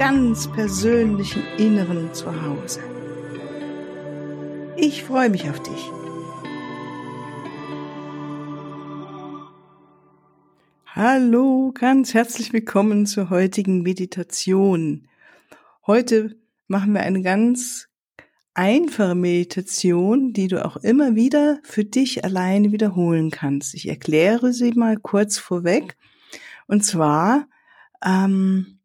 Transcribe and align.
ganz 0.00 0.50
persönlichen 0.50 1.42
Inneren 1.58 2.14
zu 2.14 2.24
Hause. 2.42 2.80
Ich 4.74 5.04
freue 5.04 5.28
mich 5.28 5.50
auf 5.50 5.60
dich. 5.60 5.90
Hallo, 10.86 11.72
ganz 11.74 12.14
herzlich 12.14 12.54
willkommen 12.54 13.04
zur 13.04 13.28
heutigen 13.28 13.82
Meditation. 13.82 15.06
Heute 15.86 16.34
machen 16.66 16.94
wir 16.94 17.02
eine 17.02 17.20
ganz 17.20 17.88
einfache 18.54 19.14
Meditation, 19.14 20.32
die 20.32 20.48
du 20.48 20.64
auch 20.64 20.78
immer 20.78 21.14
wieder 21.14 21.58
für 21.62 21.84
dich 21.84 22.24
alleine 22.24 22.72
wiederholen 22.72 23.30
kannst. 23.30 23.74
Ich 23.74 23.86
erkläre 23.86 24.54
sie 24.54 24.72
mal 24.72 24.96
kurz 24.96 25.36
vorweg. 25.36 25.98
Und 26.66 26.86
zwar 26.86 27.48
ähm, 28.02 28.79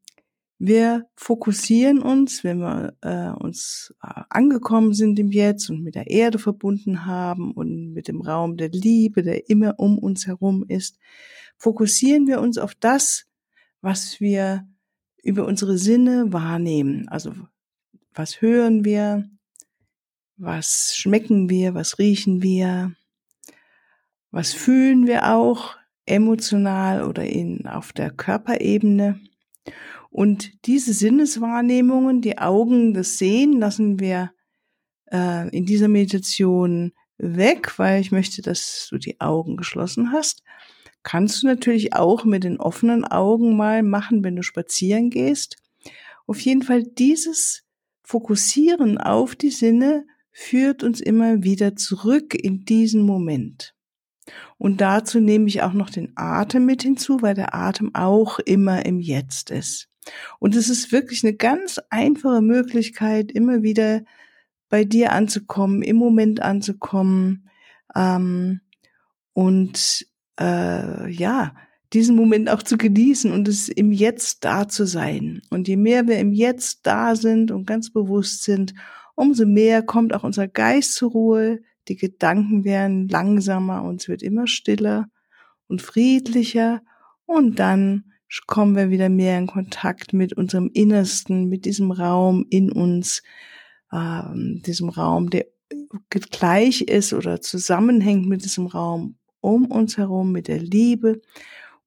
wir 0.58 1.08
fokussieren 1.16 2.02
uns, 2.02 2.44
wenn 2.44 2.60
wir 2.60 2.96
äh, 3.02 3.30
uns 3.44 3.94
äh, 4.02 4.22
angekommen 4.30 4.94
sind 4.94 5.20
im 5.20 5.32
Jetzt 5.32 5.70
und 5.70 5.84
mit 5.84 5.96
der 5.96 6.08
Erde 6.08 6.40
verbunden 6.40 7.06
haben 7.06 7.52
und 7.52 7.94
mit 7.94 8.08
dem 8.08 8.22
Raum 8.22 8.56
der 8.56 8.70
Liebe, 8.70 9.22
der 9.22 9.50
immer 9.50 9.80
um 9.80 9.98
uns 9.98 10.28
herum 10.28 10.64
ist, 10.68 10.98
fokussieren 11.58 12.28
wir 12.28 12.40
uns 12.40 12.58
auf 12.58 12.74
das, 12.76 13.26
was 13.82 14.20
wir 14.20 14.68
über 15.24 15.46
unsere 15.46 15.78
Sinne 15.78 16.32
wahrnehmen. 16.32 17.08
Also 17.10 17.34
was 18.14 18.42
hören 18.42 18.86
wir, 18.86 19.30
was 20.38 20.96
schmecken 20.96 21.50
wir, 21.50 21.74
was 21.74 22.00
riechen 22.00 22.42
wir, 22.42 22.94
was 24.32 24.54
fühlen 24.54 25.08
wir 25.08 25.34
auch, 25.34 25.76
emotional 26.06 27.04
oder 27.04 27.24
in, 27.26 27.68
auf 27.68 27.94
der 27.94 28.12
Körperebene. 28.12 29.20
Und 30.16 30.66
diese 30.66 30.94
Sinneswahrnehmungen, 30.94 32.22
die 32.22 32.38
Augen, 32.38 32.94
das 32.94 33.18
Sehen, 33.18 33.60
lassen 33.60 34.00
wir 34.00 34.32
äh, 35.12 35.50
in 35.50 35.66
dieser 35.66 35.90
Meditation 35.90 36.94
weg, 37.18 37.78
weil 37.78 38.00
ich 38.00 38.14
möchte, 38.14 38.42
dass 38.42 38.88
du 38.90 38.98
die 38.98 39.20
Augen 39.20 39.58
geschlossen 39.58 40.14
hast. 40.14 40.42
Kannst 41.04 41.44
du 41.44 41.48
natürlich 41.48 41.96
auch 41.96 42.24
mit 42.24 42.46
den 42.46 42.62
offenen 42.62 43.04
Augen 43.04 43.58
mal 43.58 43.84
machen, 43.84 44.24
wenn 44.24 44.38
du 44.38 44.42
spazieren 44.42 45.10
gehst. 45.10 45.58
Auf 46.28 46.40
jeden 46.40 46.62
Fall 46.62 46.84
dieses 46.84 47.66
Fokussieren 48.02 48.98
auf 48.98 49.36
die 49.36 49.52
Sinne 49.52 50.06
führt 50.32 50.82
uns 50.82 51.02
immer 51.02 51.44
wieder 51.44 51.76
zurück 51.76 52.34
in 52.34 52.64
diesen 52.64 53.02
Moment. 53.02 53.76
Und 54.58 54.80
dazu 54.80 55.20
nehme 55.20 55.50
ich 55.50 55.62
auch 55.62 55.74
noch 55.74 55.90
den 55.90 56.14
Atem 56.16 56.66
mit 56.66 56.84
hinzu, 56.84 57.22
weil 57.22 57.36
der 57.36 57.54
Atem 57.54 57.94
auch 57.94 58.40
immer 58.40 58.86
im 58.86 59.02
Jetzt 59.02 59.52
ist. 59.52 59.90
Und 60.40 60.56
es 60.56 60.70
ist 60.70 60.92
wirklich 60.92 61.24
eine 61.24 61.36
ganz 61.36 61.80
einfache 61.90 62.42
Möglichkeit, 62.42 63.32
immer 63.32 63.64
wieder 63.64 64.04
bei 64.70 64.84
dir 64.84 65.12
anzukommen, 65.12 65.82
im 65.82 65.96
Moment 65.98 66.42
anzukommen 66.42 67.50
ähm, 67.96 68.62
und 69.34 70.08
äh, 70.40 71.10
ja, 71.10 71.56
diesen 71.94 72.16
Moment 72.16 72.50
auch 72.50 72.64
zu 72.64 72.78
genießen 72.78 73.32
und 73.32 73.48
es 73.48 73.70
im 73.70 73.92
Jetzt 73.92 74.44
da 74.44 74.68
zu 74.68 74.86
sein. 74.86 75.42
Und 75.50 75.68
je 75.68 75.78
mehr 75.78 76.08
wir 76.08 76.20
im 76.20 76.34
Jetzt 76.34 76.86
da 76.86 77.16
sind 77.16 77.52
und 77.52 77.68
ganz 77.68 77.92
bewusst 77.92 78.44
sind, 78.44 78.74
umso 79.16 79.46
mehr 79.46 79.82
kommt 79.82 80.14
auch 80.14 80.24
unser 80.24 80.48
Geist 80.48 80.94
zur 80.94 81.12
Ruhe, 81.12 81.60
die 81.88 81.96
Gedanken 81.96 82.66
werden 82.66 83.08
langsamer 83.08 83.84
und 83.84 84.02
es 84.02 84.10
wird 84.10 84.24
immer 84.24 84.48
stiller 84.48 85.08
und 85.68 85.82
friedlicher 85.82 86.82
und 87.26 87.60
dann 87.60 88.12
kommen 88.48 88.76
wir 88.76 88.90
wieder 88.90 89.10
mehr 89.10 89.38
in 89.38 89.48
Kontakt 89.48 90.14
mit 90.14 90.34
unserem 90.34 90.70
Innersten, 90.74 91.48
mit 91.48 91.66
diesem 91.66 91.92
Raum 91.92 92.46
in 92.50 92.72
uns, 92.72 93.24
ähm, 93.92 94.62
diesem 94.66 94.90
Raum, 94.90 95.30
der 95.30 95.46
gleich 96.10 96.82
ist 96.82 97.14
oder 97.14 97.42
zusammenhängt 97.42 98.28
mit 98.28 98.44
diesem 98.44 98.68
Raum 98.68 99.18
um 99.42 99.66
uns 99.66 99.98
herum, 99.98 100.32
mit 100.32 100.48
der 100.48 100.60
Liebe 100.60 101.22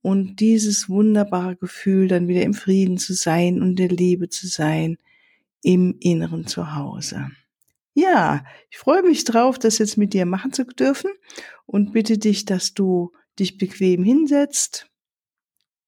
und 0.00 0.40
dieses 0.40 0.88
wunderbare 0.88 1.56
Gefühl, 1.56 2.08
dann 2.08 2.28
wieder 2.28 2.42
im 2.42 2.54
Frieden 2.54 2.98
zu 2.98 3.14
sein 3.14 3.60
und 3.60 3.76
der 3.76 3.88
Liebe 3.88 4.28
zu 4.28 4.46
sein 4.46 4.96
im 5.62 5.96
inneren 6.00 6.46
Zuhause. 6.46 7.30
Ja, 7.94 8.44
ich 8.70 8.78
freue 8.78 9.02
mich 9.02 9.24
drauf, 9.24 9.58
das 9.58 9.78
jetzt 9.78 9.96
mit 9.98 10.14
dir 10.14 10.24
machen 10.24 10.52
zu 10.52 10.64
dürfen 10.64 11.10
und 11.66 11.92
bitte 11.92 12.16
dich, 12.16 12.44
dass 12.44 12.74
du 12.74 13.12
dich 13.38 13.58
bequem 13.58 14.04
hinsetzt 14.04 14.88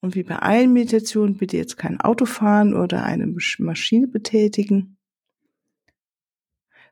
und 0.00 0.14
wie 0.14 0.22
bei 0.22 0.36
allen 0.36 0.72
Meditationen 0.72 1.36
bitte 1.36 1.56
jetzt 1.56 1.76
kein 1.76 2.00
Auto 2.00 2.24
fahren 2.24 2.74
oder 2.74 3.04
eine 3.04 3.34
Maschine 3.58 4.08
betätigen, 4.08 4.96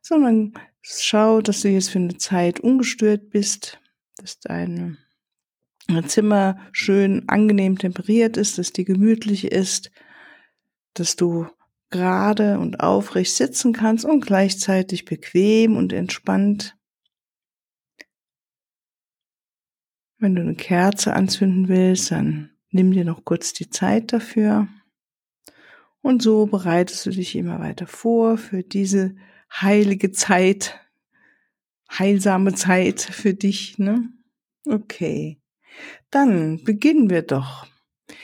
sondern 0.03 0.55
schau, 0.83 1.41
dass 1.41 1.63
du 1.63 1.69
jetzt 1.69 1.91
für 1.91 1.99
eine 1.99 2.17
Zeit 2.17 2.61
ungestört 2.61 3.31
bist, 3.31 3.81
dass 4.17 4.41
dein 4.41 4.99
Zimmer 6.07 6.59
schön 6.73 7.29
angenehm 7.29 7.79
temperiert 7.79 8.37
ist, 8.37 8.59
dass 8.59 8.73
die 8.73 8.85
gemütlich 8.85 9.47
ist, 9.47 9.91
dass 10.93 11.17
du 11.17 11.47
gerade 11.91 12.59
und 12.59 12.81
aufrecht 12.81 13.35
sitzen 13.35 13.73
kannst 13.73 14.05
und 14.05 14.21
gleichzeitig 14.21 15.07
bequem 15.07 15.77
und 15.77 15.95
entspannt. 15.95 16.77
Wenn 20.19 20.35
du 20.35 20.43
eine 20.43 20.57
Kerze 20.57 21.15
anzünden 21.15 21.69
willst, 21.69 22.11
dann 22.11 22.51
nimm 22.71 22.93
dir 22.93 23.05
noch 23.05 23.25
kurz 23.25 23.53
die 23.53 23.71
Zeit 23.71 24.13
dafür. 24.13 24.69
Und 26.01 26.23
so 26.23 26.47
bereitest 26.47 27.07
du 27.07 27.11
dich 27.11 27.35
immer 27.37 27.59
weiter 27.61 27.87
vor 27.87 28.39
für 28.39 28.63
diese 28.63 29.17
heilige 29.53 30.13
Zeit, 30.13 30.79
heilsame 31.91 32.55
Zeit 32.55 33.01
für 33.01 33.35
dich, 33.35 33.79
ne? 33.79 34.09
Okay. 34.67 35.41
Dann 36.11 36.63
beginnen 36.65 37.11
wir 37.11 37.23
doch. 37.23 37.67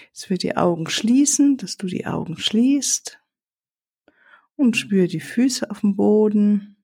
Jetzt 0.06 0.30
wird 0.30 0.42
die 0.42 0.56
Augen 0.56 0.88
schließen, 0.88 1.56
dass 1.56 1.76
du 1.76 1.86
die 1.86 2.06
Augen 2.06 2.36
schließt 2.36 3.20
und 4.56 4.76
spüre 4.76 5.08
die 5.08 5.20
Füße 5.20 5.70
auf 5.70 5.80
dem 5.80 5.96
Boden. 5.96 6.76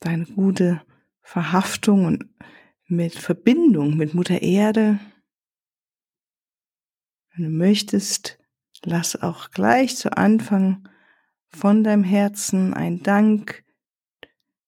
Deine 0.00 0.26
gute 0.26 0.82
Verhaftung 1.20 2.04
und 2.04 2.24
mit 2.88 3.14
Verbindung 3.14 3.96
mit 3.96 4.14
Mutter 4.14 4.42
Erde. 4.42 5.00
Wenn 7.34 7.44
du 7.44 7.50
möchtest, 7.50 8.38
lass 8.84 9.20
auch 9.20 9.50
gleich 9.50 9.96
zu 9.96 10.16
Anfang 10.16 10.88
von 11.48 11.84
deinem 11.84 12.04
Herzen 12.04 12.74
ein 12.74 13.02
Dank 13.02 13.64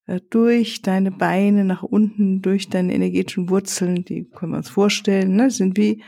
äh, 0.05 0.19
durch 0.29 0.81
deine 0.81 1.11
Beine 1.11 1.63
nach 1.63 1.83
unten, 1.83 2.41
durch 2.41 2.69
deine 2.69 2.93
energetischen 2.93 3.49
Wurzeln, 3.49 4.03
die 4.05 4.25
können 4.25 4.51
wir 4.51 4.57
uns 4.57 4.69
vorstellen, 4.69 5.35
ne, 5.35 5.49
sind 5.49 5.77
wie 5.77 6.03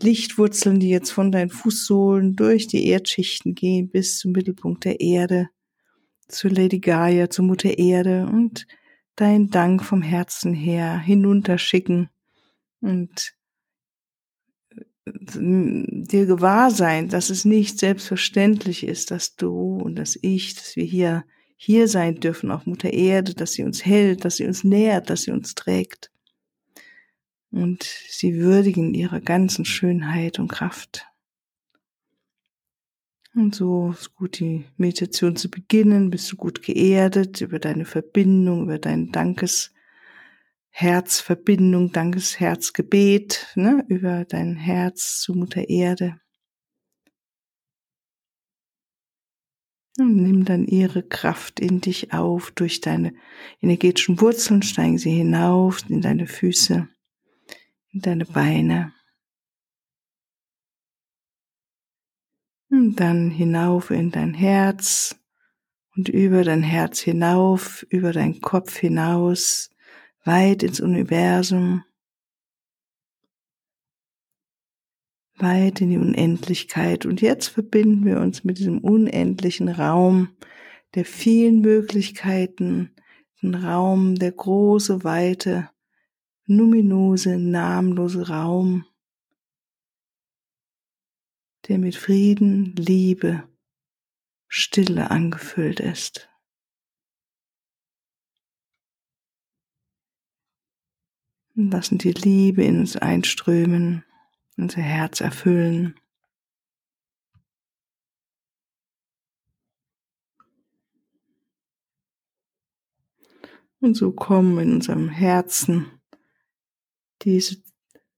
Lichtwurzeln, 0.00 0.80
die 0.80 0.88
jetzt 0.88 1.10
von 1.10 1.30
deinen 1.30 1.50
Fußsohlen 1.50 2.34
durch 2.34 2.66
die 2.66 2.86
Erdschichten 2.86 3.54
gehen 3.54 3.90
bis 3.90 4.18
zum 4.18 4.32
Mittelpunkt 4.32 4.84
der 4.84 5.00
Erde, 5.00 5.50
zu 6.26 6.48
Lady 6.48 6.80
Gaia, 6.80 7.30
zur 7.30 7.44
Mutter 7.44 7.78
Erde 7.78 8.26
und 8.26 8.66
dein 9.16 9.50
Dank 9.50 9.84
vom 9.84 10.02
Herzen 10.02 10.54
her 10.54 10.98
hinunterschicken 10.98 12.10
und 12.80 13.34
äh, 14.66 14.80
dir 15.06 16.26
gewahr 16.26 16.70
sein, 16.70 17.08
dass 17.08 17.30
es 17.30 17.44
nicht 17.44 17.78
selbstverständlich 17.78 18.86
ist, 18.86 19.10
dass 19.10 19.36
du 19.36 19.76
und 19.76 19.96
dass 19.96 20.18
ich, 20.20 20.54
dass 20.54 20.76
wir 20.76 20.84
hier 20.84 21.24
hier 21.56 21.88
sein 21.88 22.16
dürfen 22.16 22.50
auf 22.50 22.66
Mutter 22.66 22.92
Erde, 22.92 23.32
dass 23.32 23.52
sie 23.52 23.62
uns 23.62 23.86
hält, 23.86 24.24
dass 24.24 24.36
sie 24.36 24.46
uns 24.46 24.64
nährt, 24.64 25.08
dass 25.08 25.22
sie 25.22 25.30
uns 25.30 25.54
trägt 25.54 26.10
und 27.50 27.84
sie 28.08 28.36
würdigen 28.36 28.94
ihrer 28.94 29.20
ganzen 29.20 29.64
Schönheit 29.64 30.38
und 30.38 30.48
Kraft. 30.48 31.06
Und 33.36 33.56
so 33.56 33.90
ist 33.90 34.14
gut, 34.14 34.38
die 34.38 34.64
Meditation 34.76 35.34
zu 35.34 35.50
beginnen, 35.50 36.10
bist 36.10 36.30
du 36.30 36.36
gut 36.36 36.62
geerdet 36.62 37.40
über 37.40 37.58
deine 37.58 37.84
Verbindung, 37.84 38.62
über 38.62 38.78
dein 38.78 39.10
Dankesherzverbindung, 39.10 41.90
Dankesherzgebet, 41.90 43.48
ne, 43.56 43.84
über 43.88 44.24
dein 44.24 44.54
Herz 44.54 45.20
zu 45.20 45.34
Mutter 45.34 45.68
Erde. 45.68 46.16
Und 49.98 50.14
nimm 50.16 50.44
dann 50.44 50.64
ihre 50.64 51.02
Kraft 51.02 51.58
in 51.58 51.80
dich 51.80 52.12
auf 52.12 52.52
durch 52.52 52.80
deine 52.80 53.14
energetischen 53.60 54.20
Wurzeln, 54.20 54.62
steigen 54.62 54.98
sie 54.98 55.10
hinauf 55.10 55.80
in 55.88 56.00
deine 56.00 56.28
Füße, 56.28 56.88
in 57.92 58.00
deine 58.00 58.26
Beine. 58.26 58.92
Und 62.76 62.96
dann 62.96 63.30
hinauf 63.30 63.92
in 63.92 64.10
dein 64.10 64.34
Herz 64.34 65.16
und 65.94 66.08
über 66.08 66.42
dein 66.42 66.64
Herz 66.64 66.98
hinauf, 66.98 67.86
über 67.88 68.12
deinen 68.12 68.40
Kopf 68.40 68.76
hinaus, 68.76 69.70
weit 70.24 70.64
ins 70.64 70.80
Universum. 70.80 71.84
weit 75.36 75.80
in 75.80 75.90
die 75.90 75.98
Unendlichkeit. 75.98 77.06
Und 77.06 77.20
jetzt 77.20 77.48
verbinden 77.48 78.04
wir 78.04 78.20
uns 78.20 78.44
mit 78.44 78.58
diesem 78.58 78.78
unendlichen 78.78 79.68
Raum 79.68 80.30
der 80.94 81.04
vielen 81.04 81.60
Möglichkeiten, 81.60 82.90
den 83.42 83.54
Raum, 83.54 84.14
der 84.14 84.32
große, 84.32 85.02
weite, 85.04 85.70
numinose, 86.46 87.36
namenlose 87.36 88.28
Raum, 88.28 88.84
der 91.68 91.78
mit 91.78 91.96
Frieden, 91.96 92.74
Liebe, 92.76 93.48
Stille 94.48 95.10
angefüllt 95.10 95.80
ist. 95.80 96.28
Und 101.56 101.70
lassen 101.70 101.98
die 101.98 102.12
Liebe 102.12 102.64
in 102.64 102.80
uns 102.80 102.96
einströmen 102.96 104.04
unser 104.56 104.82
Herz 104.82 105.20
erfüllen. 105.20 105.98
Und 113.80 113.94
so 113.94 114.12
kommen 114.12 114.58
in 114.58 114.74
unserem 114.74 115.08
Herzen 115.08 116.00
diese 117.22 117.63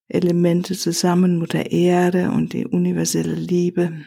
Elemente 0.08 0.75
zusammen, 0.76 1.38
Mutter 1.38 1.70
Erde 1.70 2.31
und 2.31 2.53
die 2.53 2.67
universelle 2.67 3.35
Liebe. 3.35 4.05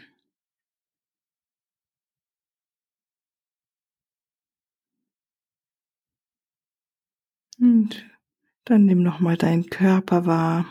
Und 7.60 8.06
dann 8.64 8.86
nimm 8.86 9.04
nochmal 9.04 9.36
deinen 9.36 9.70
Körper 9.70 10.26
wahr. 10.26 10.66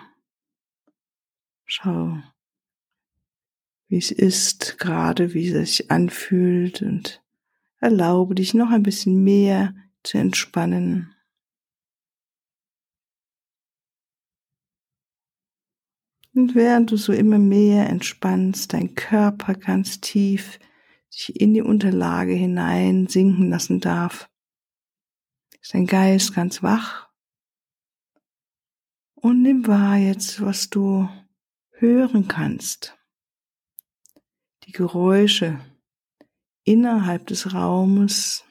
Schau, 1.67 2.17
wie 3.89 3.99
es 3.99 4.11
ist, 4.11 4.79
gerade 4.79 5.35
wie 5.35 5.49
es 5.49 5.77
sich 5.77 5.91
anfühlt 5.91 6.81
und 6.81 7.23
erlaube 7.81 8.35
dich 8.35 8.55
noch 8.55 8.71
ein 8.71 8.83
bisschen 8.83 9.23
mehr 9.23 9.75
zu 10.03 10.17
entspannen. 10.17 11.15
Und 16.39 16.55
während 16.55 16.93
du 16.93 16.97
so 16.97 17.13
immer 17.13 17.41
mehr 17.41 17.89
entspannst, 17.89 18.73
dein 18.73 18.95
Körper 18.95 19.55
ganz 19.55 20.01
tief 20.01 20.61
sich 21.11 21.41
in 21.41 21.53
die 21.53 21.63
Unterlage 21.63 22.33
hinein 22.33 23.09
sinken 23.09 23.51
lassen 23.51 23.81
darf, 23.81 24.31
ist 25.61 25.75
dein 25.75 25.87
Geist 25.87 26.37
ganz 26.37 26.63
wach 26.63 27.09
und 29.17 29.43
nimm 29.43 29.67
wahr 29.67 29.97
jetzt, 29.97 30.41
was 30.41 30.71
du 30.71 31.09
hören 31.73 32.29
kannst. 32.29 32.97
Die 34.63 34.73
Geräusche 34.73 35.59
innerhalb 36.63 37.27
des 37.27 37.53
Raumes 37.53 38.45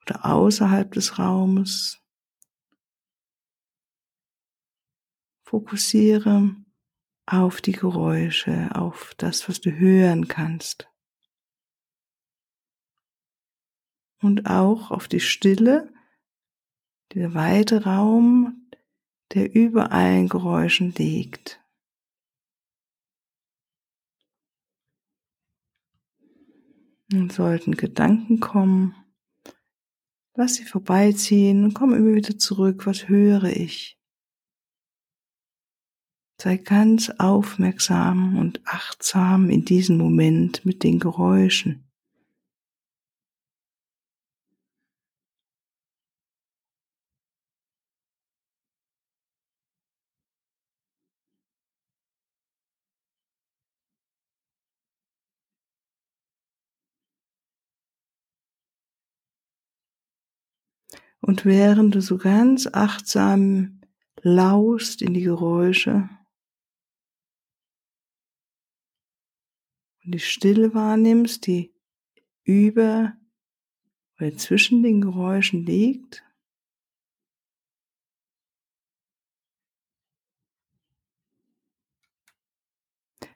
oder 0.00 0.24
außerhalb 0.24 0.90
des 0.90 1.20
Raumes. 1.20 2.00
Fokussiere 5.44 6.59
auf 7.30 7.60
die 7.60 7.72
Geräusche, 7.72 8.70
auf 8.74 9.14
das, 9.16 9.48
was 9.48 9.60
du 9.60 9.70
hören 9.70 10.26
kannst. 10.26 10.88
Und 14.20 14.46
auch 14.46 14.90
auf 14.90 15.06
die 15.06 15.20
Stille, 15.20 15.92
der 17.14 17.32
weite 17.34 17.84
Raum, 17.84 18.68
der 19.32 19.54
über 19.54 19.92
allen 19.92 20.28
Geräuschen 20.28 20.92
liegt. 20.92 21.60
Und 27.12 27.32
sollten 27.32 27.76
Gedanken 27.76 28.40
kommen, 28.40 28.94
lass 30.34 30.54
sie 30.54 30.64
vorbeiziehen 30.64 31.74
komm 31.74 31.94
immer 31.94 32.14
wieder 32.14 32.38
zurück. 32.38 32.86
Was 32.86 33.08
höre 33.08 33.44
ich? 33.44 33.99
Sei 36.42 36.56
ganz 36.56 37.10
aufmerksam 37.18 38.38
und 38.38 38.62
achtsam 38.64 39.50
in 39.50 39.66
diesem 39.66 39.98
Moment 39.98 40.64
mit 40.64 40.82
den 40.82 40.98
Geräuschen. 40.98 41.84
Und 61.20 61.44
während 61.44 61.94
du 61.94 62.00
so 62.00 62.16
ganz 62.16 62.66
achtsam 62.66 63.82
laust 64.22 65.02
in 65.02 65.12
die 65.12 65.20
Geräusche 65.20 66.08
und 70.04 70.12
die 70.12 70.18
Stille 70.18 70.74
wahrnimmst, 70.74 71.46
die 71.46 71.74
über 72.44 73.14
oder 74.18 74.36
zwischen 74.36 74.82
den 74.82 75.00
Geräuschen 75.00 75.64
liegt, 75.64 76.22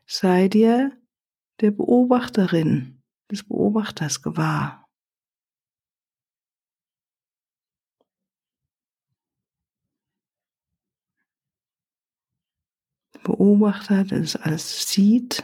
sei 0.07 0.49
dir 0.49 0.97
der 1.61 1.71
Beobachterin, 1.71 3.03
des 3.31 3.43
Beobachters 3.43 4.23
gewahr. 4.23 4.85
Beobachter, 13.23 14.05
der 14.05 14.21
das 14.21 14.37
alles 14.37 14.91
sieht. 14.91 15.43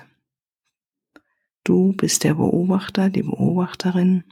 Du 1.64 1.92
bist 1.92 2.24
der 2.24 2.34
Beobachter, 2.34 3.10
die 3.10 3.22
Beobachterin, 3.22 4.24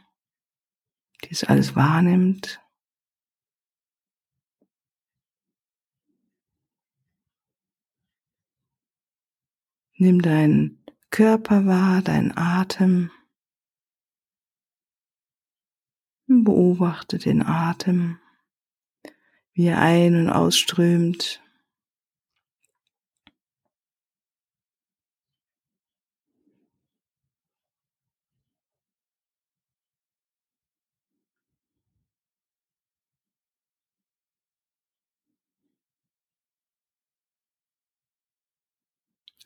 die 1.25 1.31
es 1.31 1.45
alles 1.45 1.77
wahrnimmt. 1.77 2.61
Nimm 10.01 10.23
deinen 10.23 10.85
Körper 11.11 11.67
wahr, 11.67 12.03
deinen 12.03 12.37
Atem. 12.37 13.11
Beobachte 16.27 17.19
den 17.19 17.43
Atem, 17.43 18.21
wie 19.55 19.67
er 19.67 19.81
ein- 19.81 20.15
und 20.15 20.31
ausströmt. 20.31 21.43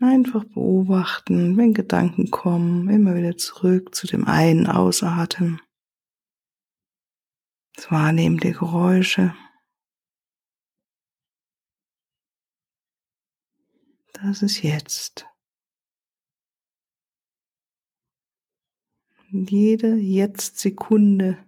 Einfach 0.03 0.43
beobachten, 0.43 1.57
wenn 1.57 1.75
Gedanken 1.75 2.33
kommen, 2.33 2.89
immer 2.89 3.15
wieder 3.15 3.37
zurück 3.37 3.95
zu 3.95 4.09
dem 4.09 4.25
einen 4.25 4.67
Ausatmen. 4.67 5.63
Das 7.77 7.89
Wahrnehmen 7.93 8.39
der 8.39 8.51
Geräusche. 8.51 9.33
Das 14.13 14.43
ist 14.43 14.63
jetzt. 14.63 15.29
Jede 19.31 19.95
Jetzt-Sekunde 19.95 21.39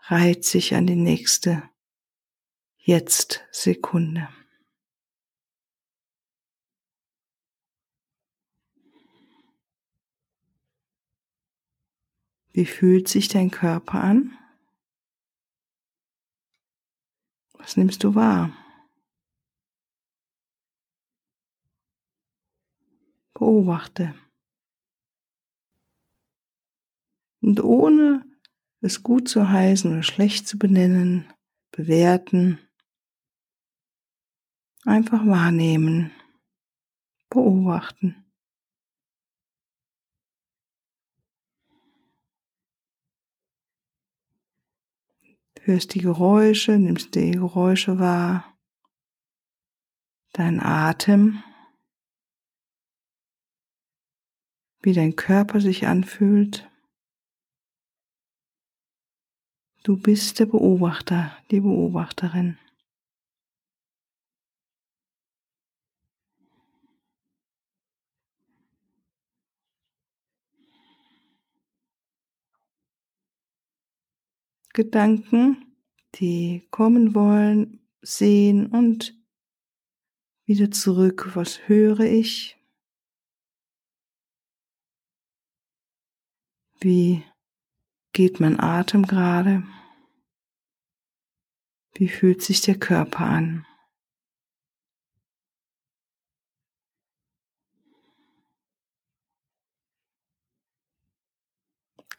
reiht 0.00 0.44
sich 0.44 0.74
an 0.74 0.86
die 0.86 0.96
nächste 0.96 1.62
Jetzt-Sekunde. 2.76 4.28
Wie 12.52 12.66
fühlt 12.66 13.08
sich 13.08 13.28
dein 13.28 13.50
Körper 13.50 14.02
an? 14.02 14.36
Was 17.54 17.76
nimmst 17.76 18.04
du 18.04 18.14
wahr? 18.14 18.52
Beobachte. 23.32 24.14
Und 27.40 27.62
ohne 27.62 28.24
es 28.80 29.02
gut 29.02 29.28
zu 29.28 29.48
heißen 29.48 29.90
oder 29.90 30.02
schlecht 30.02 30.46
zu 30.46 30.58
benennen, 30.58 31.32
bewerten, 31.70 32.58
einfach 34.84 35.26
wahrnehmen, 35.26 36.12
beobachten. 37.30 38.21
Hörst 45.64 45.94
die 45.94 46.00
Geräusche, 46.00 46.78
nimmst 46.78 47.14
die 47.14 47.32
Geräusche 47.32 47.98
wahr, 47.98 48.56
dein 50.32 50.60
Atem, 50.60 51.42
wie 54.80 54.92
dein 54.92 55.14
Körper 55.14 55.60
sich 55.60 55.86
anfühlt. 55.86 56.68
Du 59.84 59.96
bist 59.96 60.38
der 60.38 60.46
Beobachter, 60.46 61.36
die 61.50 61.60
Beobachterin. 61.60 62.58
Gedanken, 74.74 75.76
die 76.14 76.66
kommen 76.70 77.14
wollen, 77.14 77.86
sehen 78.00 78.66
und 78.66 79.14
wieder 80.46 80.70
zurück. 80.70 81.30
Was 81.34 81.68
höre 81.68 82.00
ich? 82.00 82.56
Wie 86.80 87.22
geht 88.12 88.40
mein 88.40 88.58
Atem 88.58 89.06
gerade? 89.06 89.62
Wie 91.94 92.08
fühlt 92.08 92.42
sich 92.42 92.62
der 92.62 92.78
Körper 92.78 93.26
an? 93.26 93.66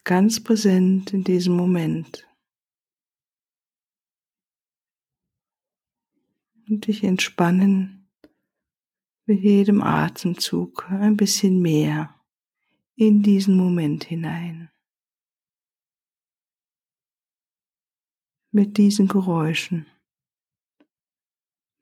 Ganz 0.04 0.44
präsent 0.44 1.14
in 1.14 1.24
diesem 1.24 1.56
Moment. 1.56 2.28
Und 6.74 6.88
dich 6.88 7.04
entspannen 7.04 8.10
mit 9.26 9.42
jedem 9.42 9.84
Atemzug 9.84 10.90
ein 10.90 11.16
bisschen 11.16 11.62
mehr 11.62 12.20
in 12.96 13.22
diesen 13.22 13.56
Moment 13.56 14.06
hinein. 14.06 14.72
Mit 18.52 18.78
diesen 18.78 19.08
Geräuschen, 19.08 19.86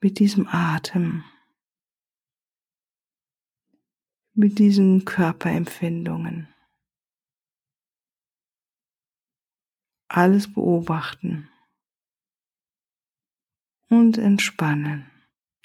mit 0.01 0.19
diesem 0.19 0.47
Atem, 0.47 1.23
mit 4.33 4.59
diesen 4.59 5.05
Körperempfindungen. 5.05 6.53
Alles 10.09 10.53
beobachten 10.53 11.50
und 13.91 14.17
entspannen, 14.17 15.11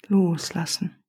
loslassen. 0.07 1.01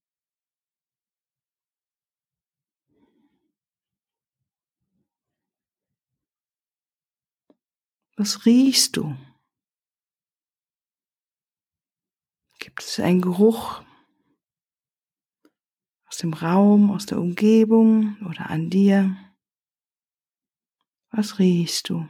Was 8.16 8.46
riechst 8.46 8.96
du? 8.96 9.16
Gibt 12.60 12.82
es 12.82 13.00
einen 13.00 13.20
Geruch 13.20 13.82
aus 16.06 16.18
dem 16.18 16.32
Raum, 16.34 16.92
aus 16.92 17.06
der 17.06 17.18
Umgebung 17.18 18.16
oder 18.28 18.48
an 18.48 18.70
dir? 18.70 19.16
Was 21.10 21.40
riechst 21.40 21.88
du? 21.88 22.08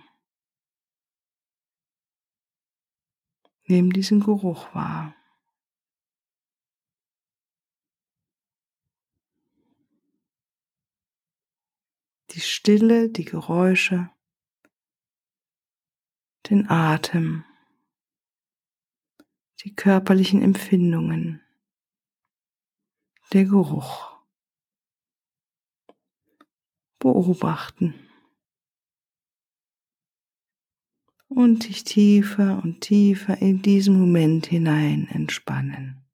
Nimm 3.71 3.93
diesen 3.93 4.21
Geruch 4.21 4.75
wahr. 4.75 5.15
Die 12.31 12.41
Stille, 12.41 13.11
die 13.11 13.27
Geräusche, 13.27 14.11
den 16.49 16.71
Atem, 16.71 17.45
die 19.61 19.75
körperlichen 19.75 20.41
Empfindungen, 20.41 21.43
der 23.35 23.45
Geruch. 23.45 24.19
Beobachten. 26.99 28.08
Und 31.29 31.69
dich 31.69 31.85
tiefer 31.85 32.61
und 32.63 32.81
tiefer 32.81 33.41
in 33.41 33.63
diesen 33.63 33.99
Moment 33.99 34.47
hinein 34.47 35.09
entspannen. 35.11 36.05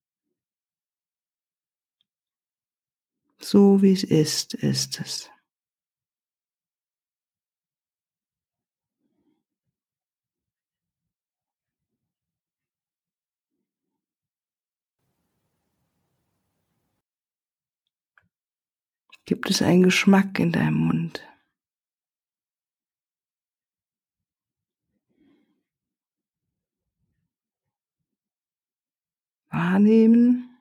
So 3.38 3.82
wie 3.82 3.92
es 3.92 4.04
ist, 4.04 4.54
ist 4.54 5.00
es. 5.00 5.30
Gibt 19.26 19.48
es 19.48 19.62
einen 19.62 19.84
Geschmack 19.84 20.38
in 20.38 20.52
deinem 20.52 20.74
Mund? 20.74 21.22
Wahrnehmen, 29.54 30.58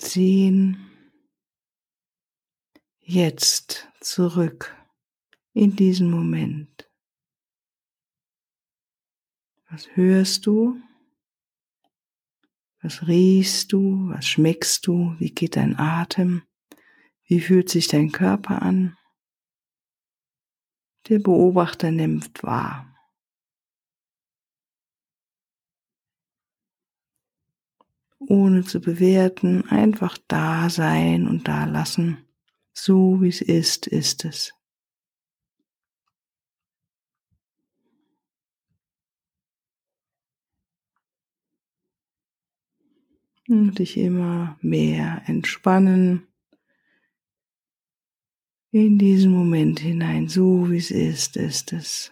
sehen, 0.00 0.90
jetzt 3.00 3.88
zurück 4.00 4.76
in 5.52 5.76
diesen 5.76 6.10
Moment. 6.10 6.90
Was 9.70 9.88
hörst 9.96 10.46
du? 10.46 10.80
Was 12.82 13.06
riechst 13.06 13.72
du? 13.72 14.10
Was 14.10 14.26
schmeckst 14.26 14.86
du? 14.86 15.14
Wie 15.18 15.30
geht 15.30 15.56
dein 15.56 15.78
Atem? 15.78 16.42
Wie 17.26 17.40
fühlt 17.40 17.70
sich 17.70 17.88
dein 17.88 18.12
Körper 18.12 18.62
an? 18.62 18.96
Der 21.08 21.18
Beobachter 21.18 21.90
nimmt 21.90 22.42
wahr. 22.42 22.93
Ohne 28.28 28.64
zu 28.64 28.80
bewerten, 28.80 29.68
einfach 29.68 30.18
da 30.28 30.70
sein 30.70 31.28
und 31.28 31.48
da 31.48 31.64
lassen. 31.64 32.18
So 32.72 33.20
wie 33.20 33.28
es 33.28 33.40
ist, 33.40 33.86
ist 33.86 34.24
es. 34.24 34.52
Und 43.46 43.78
dich 43.78 43.98
immer 43.98 44.58
mehr 44.62 45.22
entspannen 45.26 46.26
in 48.74 48.98
diesen 48.98 49.30
Moment 49.30 49.78
hinein, 49.78 50.28
so 50.28 50.68
wie 50.70 50.78
es 50.78 50.90
ist, 50.90 51.36
ist 51.36 51.72
es. 51.72 52.10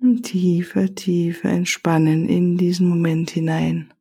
Und 0.00 0.22
tiefer, 0.22 0.94
tiefer 0.94 1.50
entspannen 1.50 2.26
in 2.26 2.56
diesen 2.56 2.88
Moment 2.88 3.30
hinein. 3.30 3.92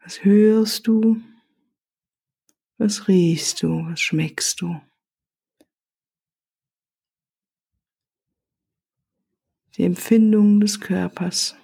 Was 0.00 0.22
hörst 0.22 0.86
du? 0.86 1.22
Was 2.76 3.08
riechst 3.08 3.62
du? 3.62 3.86
Was 3.86 4.00
schmeckst 4.00 4.60
du? 4.60 4.78
Die 9.76 9.84
Empfindung 9.84 10.60
des 10.60 10.80
Körpers, 10.80 11.56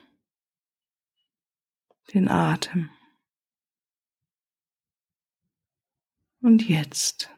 den 2.14 2.28
Atem. 2.28 2.88
Und 6.40 6.66
jetzt. 6.68 7.30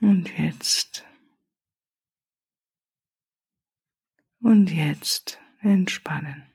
Und 0.00 0.38
jetzt. 0.38 1.04
Und 4.40 4.70
jetzt 4.70 5.40
entspannen. 5.60 6.47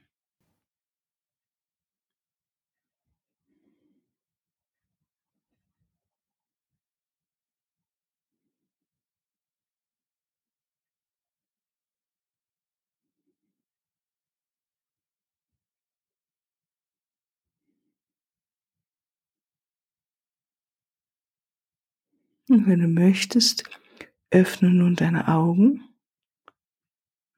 Und 22.49 22.67
wenn 22.67 22.79
du 22.79 22.87
möchtest, 22.87 23.63
öffne 24.29 24.69
nun 24.69 24.95
deine 24.95 25.27
Augen. 25.27 25.87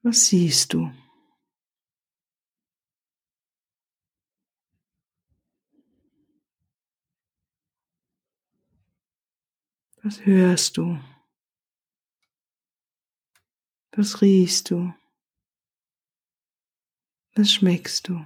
Was 0.02 0.26
siehst 0.26 0.72
du? 0.72 0.90
Was 10.02 10.24
hörst 10.24 10.76
du? 10.76 11.00
Was 13.92 14.22
riechst 14.22 14.70
du? 14.70 14.94
Was 17.34 17.52
schmeckst 17.52 18.08
du? 18.08 18.24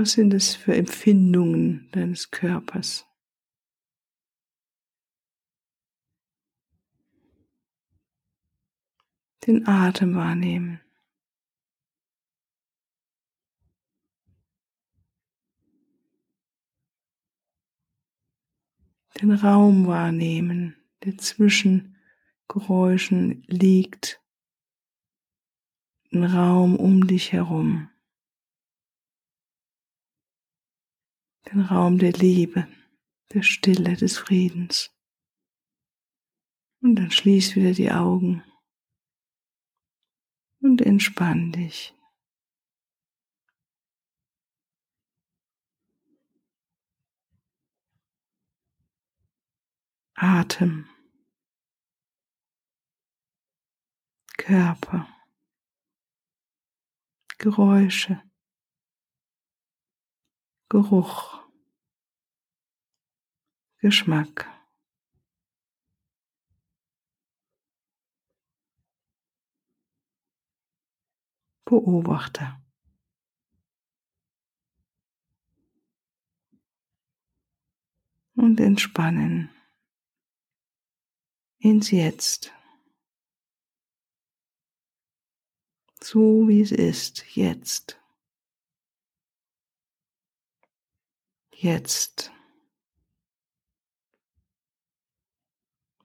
Was 0.00 0.12
sind 0.12 0.32
es 0.32 0.54
für 0.54 0.74
Empfindungen 0.74 1.90
deines 1.92 2.30
Körpers? 2.30 3.06
Den 9.46 9.68
Atem 9.68 10.14
wahrnehmen. 10.14 10.80
Den 19.20 19.32
Raum 19.32 19.86
wahrnehmen, 19.86 20.76
der 21.04 21.18
zwischen 21.18 21.98
Geräuschen 22.48 23.42
liegt. 23.48 24.22
Den 26.10 26.24
Raum 26.24 26.76
um 26.76 27.06
dich 27.06 27.32
herum. 27.32 27.90
Den 31.46 31.60
Raum 31.62 31.98
der 31.98 32.12
Liebe, 32.12 32.68
der 33.32 33.42
Stille, 33.42 33.96
des 33.96 34.18
Friedens. 34.18 34.90
Und 36.82 36.96
dann 36.96 37.10
schließ 37.10 37.56
wieder 37.56 37.72
die 37.72 37.90
Augen 37.90 38.42
und 40.60 40.80
entspann 40.80 41.52
dich. 41.52 41.94
Atem, 50.14 50.86
Körper, 54.36 55.08
Geräusche, 57.38 58.22
Geruch. 60.70 61.42
Geschmack. 63.78 64.46
Beobachte. 71.64 72.56
Und 78.36 78.60
entspannen 78.60 79.50
ins 81.58 81.90
Jetzt. 81.90 82.52
So 86.00 86.46
wie 86.46 86.60
es 86.60 86.70
ist, 86.70 87.34
jetzt. 87.34 87.99
Jetzt. 91.62 92.32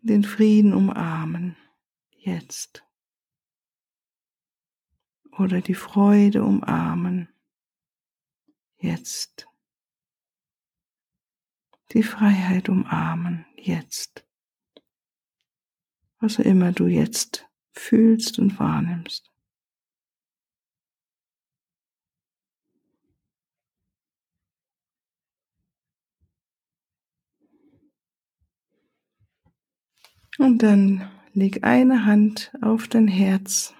den 0.06 0.24
Frieden 0.24 0.74
umarmen, 0.74 1.58
jetzt. 2.12 2.86
Oder 5.32 5.62
die 5.62 5.74
Freude 5.74 6.44
umarmen, 6.44 7.28
jetzt. 8.78 9.48
Die 11.92 12.04
Freiheit 12.04 12.70
umarmen, 12.70 13.48
jetzt. 13.58 14.28
Was 16.20 16.40
auch 16.40 16.46
immer 16.46 16.72
du 16.72 16.86
jetzt 16.86 17.48
fühlst 17.72 18.38
und 18.38 18.60
wahrnimmst. 18.60 19.35
Und 30.38 30.60
dann 30.60 31.10
leg 31.34 31.64
eine 31.64 32.06
Hand 32.06 32.52
auf 32.62 32.88
dein 32.88 33.08
Herz. 33.08 33.74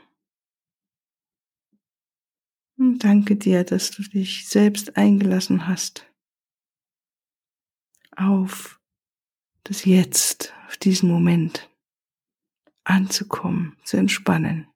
Und 2.78 3.00
danke 3.04 3.36
dir, 3.36 3.64
dass 3.64 3.92
du 3.92 4.04
dich 4.04 4.48
selbst 4.48 4.98
eingelassen 4.98 5.68
hast 5.68 6.12
auf 8.16 8.80
das 9.64 9.86
Jetzt, 9.86 10.54
auf 10.68 10.78
diesen 10.78 11.10
Moment 11.10 11.70
anzukommen, 12.84 13.78
zu 13.84 13.98
entspannen. 13.98 14.68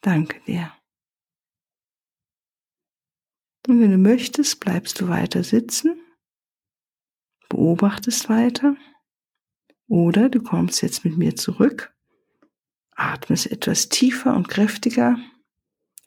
Danke 0.00 0.40
dir. 0.40 0.76
Und 3.68 3.80
wenn 3.80 3.92
du 3.92 3.98
möchtest, 3.98 4.58
bleibst 4.58 5.00
du 5.00 5.08
weiter 5.08 5.44
sitzen 5.44 6.01
beobachtest 7.52 8.30
weiter 8.30 8.76
oder 9.86 10.30
du 10.30 10.42
kommst 10.42 10.82
jetzt 10.82 11.04
mit 11.04 11.18
mir 11.18 11.36
zurück, 11.36 11.94
atmest 12.92 13.50
etwas 13.50 13.90
tiefer 13.90 14.34
und 14.34 14.48
kräftiger 14.48 15.18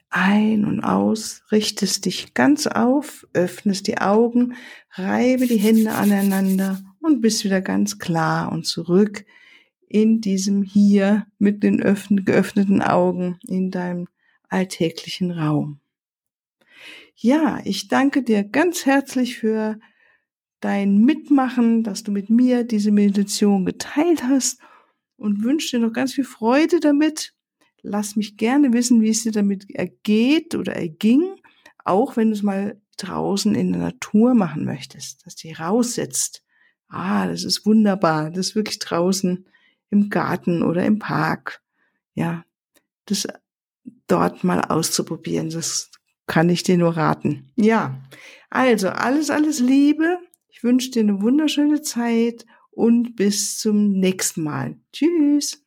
ein 0.10 0.66
und 0.66 0.80
aus, 0.80 1.44
richtest 1.52 2.06
dich 2.06 2.34
ganz 2.34 2.68
auf, 2.68 3.28
öffnest 3.34 3.88
die 3.88 4.00
Augen, 4.00 4.56
reibe 4.94 5.46
die 5.46 5.58
Hände 5.58 5.92
aneinander 5.92 6.82
und 7.00 7.22
bist 7.22 7.44
wieder 7.44 7.62
ganz 7.62 8.00
klar 8.00 8.52
und 8.52 8.66
zurück 8.66 9.26
in 9.88 10.22
diesem 10.22 10.64
hier 10.64 11.28
mit 11.38 11.62
den 11.62 11.78
geöffneten 11.78 12.82
Augen 12.82 13.38
in 13.48 13.70
deinem 13.70 14.08
alltäglichen 14.50 15.32
Raum. 15.32 15.80
Ja, 17.16 17.60
ich 17.66 17.88
danke 17.88 18.24
dir 18.24 18.44
ganz 18.44 18.86
herzlich 18.86 19.38
für 19.38 19.80
dein 20.66 20.98
Mitmachen, 20.98 21.84
dass 21.84 22.02
du 22.02 22.12
mit 22.12 22.32
mir 22.32 22.64
diese 22.64 22.90
Meditation 22.90 23.66
geteilt 23.66 24.24
hast 24.24 24.60
und 25.16 25.44
wünsche 25.44 25.78
dir 25.78 25.86
noch 25.86 25.94
ganz 25.94 26.14
viel 26.14 26.24
Freude 26.24 26.80
damit. 26.80 27.36
Lass 27.84 28.16
mich 28.16 28.36
gerne 28.36 28.74
wissen, 28.74 29.00
wie 29.00 29.10
es 29.10 29.22
dir 29.22 29.32
damit 29.32 29.70
ergeht 29.70 30.56
oder 30.56 30.76
erging, 30.76 31.36
auch 31.84 32.18
wenn 32.18 32.30
du 32.30 32.34
es 32.34 32.42
mal 32.42 32.82
draußen 32.98 33.54
in 33.54 33.74
der 33.74 33.82
Natur 33.84 34.34
machen 34.34 34.66
möchtest, 34.66 35.24
dass 35.24 35.36
du 35.36 35.50
raussetzt. 35.50 36.44
Ah, 36.88 37.28
das 37.28 37.44
ist 37.44 37.68
wunderbar, 37.68 38.32
das 38.32 38.48
ist 38.48 38.56
wirklich 38.56 38.80
draußen 38.80 39.46
im 39.92 40.10
Garten 40.10 40.64
oder 40.64 40.84
im 40.84 40.98
Park. 40.98 41.62
Ja, 42.16 42.44
das 43.06 43.28
dort 44.08 44.44
mal 44.44 44.62
auszuprobieren. 44.62 45.52
Das 45.52 45.92
kann 46.26 46.50
ich 46.50 46.64
dir 46.64 46.80
nur 46.80 46.98
raten. 46.98 47.52
Ja, 47.56 48.02
also 48.50 48.90
alles, 48.90 49.30
alles 49.30 49.60
Liebe. 49.60 50.18
Wünsche 50.66 50.90
dir 50.90 51.02
eine 51.02 51.22
wunderschöne 51.22 51.84
Zeit 51.84 52.48
und 52.72 53.16
bis 53.16 53.60
zum 53.60 53.92
nächsten 53.92 54.42
Mal. 54.42 54.80
Tschüss. 54.92 55.64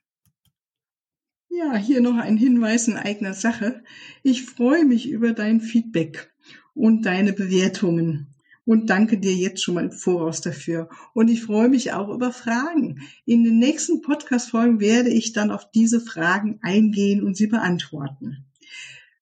Ja, 1.48 1.76
hier 1.76 2.00
noch 2.00 2.16
ein 2.16 2.36
Hinweis 2.36 2.88
in 2.88 2.96
eigener 2.96 3.32
Sache. 3.32 3.84
Ich 4.24 4.44
freue 4.44 4.84
mich 4.84 5.08
über 5.08 5.34
dein 5.34 5.60
Feedback 5.60 6.34
und 6.74 7.06
deine 7.06 7.32
Bewertungen 7.32 8.34
und 8.64 8.90
danke 8.90 9.18
dir 9.18 9.36
jetzt 9.36 9.62
schon 9.62 9.76
mal 9.76 9.84
im 9.84 9.92
Voraus 9.92 10.40
dafür. 10.40 10.88
Und 11.14 11.30
ich 11.30 11.44
freue 11.44 11.68
mich 11.68 11.92
auch 11.92 12.08
über 12.08 12.32
Fragen. 12.32 13.02
In 13.24 13.44
den 13.44 13.60
nächsten 13.60 14.02
Podcast-Folgen 14.02 14.80
werde 14.80 15.10
ich 15.10 15.32
dann 15.32 15.52
auf 15.52 15.70
diese 15.70 16.00
Fragen 16.00 16.58
eingehen 16.60 17.22
und 17.22 17.36
sie 17.36 17.46
beantworten. 17.46 18.47